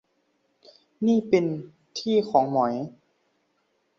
[1.07, 1.45] นี่เป็น
[1.99, 2.73] ที่ของหมอย